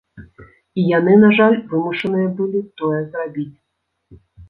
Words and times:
І 0.79 0.85
яны, 0.99 1.13
на 1.25 1.29
жаль, 1.41 1.55
вымушаныя 1.75 2.35
былі 2.43 2.65
тое 2.83 3.01
зрабіць. 3.09 3.51